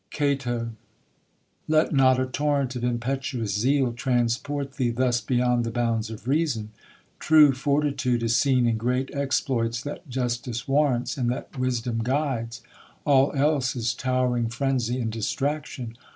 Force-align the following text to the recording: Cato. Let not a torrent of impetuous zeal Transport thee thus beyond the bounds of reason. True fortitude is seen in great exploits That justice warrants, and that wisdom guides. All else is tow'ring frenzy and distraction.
Cato. 0.09 0.71
Let 1.67 1.93
not 1.93 2.19
a 2.19 2.25
torrent 2.25 2.75
of 2.75 2.83
impetuous 2.83 3.53
zeal 3.53 3.93
Transport 3.93 4.77
thee 4.77 4.89
thus 4.89 5.21
beyond 5.21 5.63
the 5.63 5.69
bounds 5.69 6.09
of 6.09 6.27
reason. 6.27 6.71
True 7.19 7.51
fortitude 7.53 8.23
is 8.23 8.35
seen 8.35 8.65
in 8.65 8.77
great 8.77 9.13
exploits 9.13 9.79
That 9.83 10.09
justice 10.09 10.67
warrants, 10.67 11.17
and 11.17 11.29
that 11.29 11.55
wisdom 11.55 11.99
guides. 12.03 12.63
All 13.05 13.31
else 13.35 13.75
is 13.75 13.93
tow'ring 13.93 14.47
frenzy 14.49 14.99
and 14.99 15.11
distraction. 15.11 15.95